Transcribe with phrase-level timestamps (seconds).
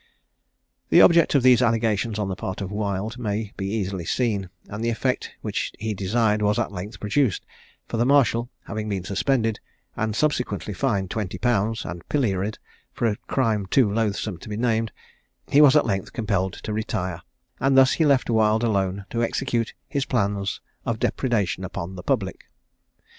[0.89, 4.83] The object of these allegations on the part of Wild may be easily seen, and
[4.83, 7.45] the effect which he desired was at length produced;
[7.87, 9.59] for the marshal, having been suspended,
[9.95, 12.57] and subsequently fined twenty pounds, and pilloried,
[12.91, 14.91] for a crime too loathsome to be named,
[15.49, 17.21] he was at length compelled to retire;
[17.59, 22.45] and thus he left Wild alone to execute his plans of depredation upon the public.